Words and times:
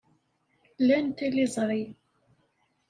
Lan 0.87 1.05
tiliẓri. 1.17 1.81